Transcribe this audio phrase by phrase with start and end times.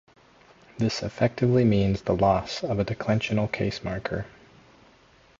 [0.79, 4.25] This effectively means the loss of a declensional case marker.